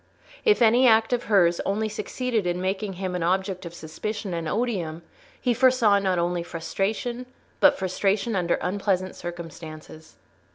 [0.43, 4.49] If any act of hers only succeeded in making him an object of suspicion and
[4.49, 5.03] odium,
[5.39, 7.27] he foresaw not only frustration,
[7.59, 10.15] but frustration under unpleasant circumstances.